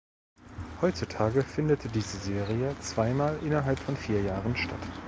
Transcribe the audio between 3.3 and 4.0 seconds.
innerhalb von